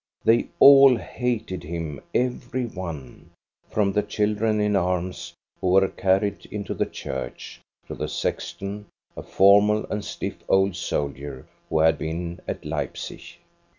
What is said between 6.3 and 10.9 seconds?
into the church, to the sexton, a formal and stiff old